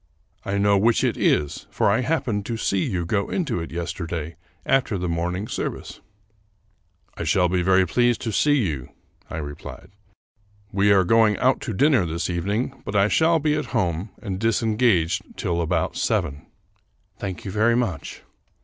[0.43, 4.35] I know which it is, for I happened to see you go into it yesterday
[4.65, 6.01] after the morning service.""
[7.17, 8.89] I shall be very pleased to see you,"
[9.29, 9.91] I replied."
[10.71, 14.39] We are going out to dinner this evening, but I shall be at home and
[14.39, 18.21] disengaged till about seven." 300 The Minor Canon "Thank you very much.